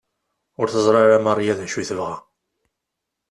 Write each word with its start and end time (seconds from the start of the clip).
Ur 0.59 0.67
teẓri 0.69 0.99
ara 1.03 1.19
Maria 1.27 1.53
d 1.57 1.59
acu 1.65 1.77
i 1.81 1.85
tebɣa. 1.89 2.15